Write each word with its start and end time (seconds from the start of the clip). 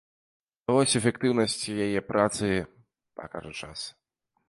А 0.67 0.75
вось 0.75 0.95
эфектыўнасць 0.99 1.59
яе 1.89 1.99
працы 2.09 2.51
пакажа 3.23 3.53
час. 3.65 3.79